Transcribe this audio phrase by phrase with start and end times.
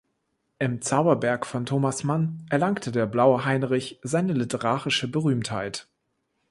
[0.57, 5.89] Im "Zauberberg" von Thomas Mann erlangte der Blaue Heinrich seine literarische Berühmtheit.